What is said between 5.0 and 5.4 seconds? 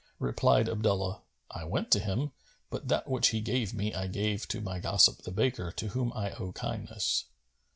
the